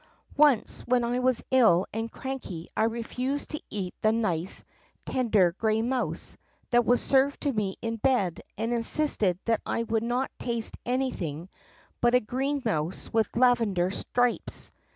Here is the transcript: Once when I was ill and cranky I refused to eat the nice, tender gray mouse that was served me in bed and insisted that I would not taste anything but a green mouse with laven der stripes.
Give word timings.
Once 0.37 0.81
when 0.87 1.03
I 1.03 1.19
was 1.19 1.43
ill 1.51 1.85
and 1.93 2.11
cranky 2.11 2.67
I 2.75 2.85
refused 2.85 3.51
to 3.51 3.61
eat 3.69 3.93
the 4.01 4.11
nice, 4.11 4.63
tender 5.05 5.51
gray 5.51 5.83
mouse 5.83 6.37
that 6.71 6.85
was 6.87 6.99
served 7.03 7.45
me 7.55 7.75
in 7.83 7.97
bed 7.97 8.41
and 8.57 8.73
insisted 8.73 9.37
that 9.45 9.61
I 9.63 9.83
would 9.83 10.01
not 10.01 10.31
taste 10.39 10.75
anything 10.87 11.49
but 11.99 12.15
a 12.15 12.19
green 12.19 12.63
mouse 12.65 13.13
with 13.13 13.29
laven 13.35 13.75
der 13.75 13.91
stripes. 13.91 14.71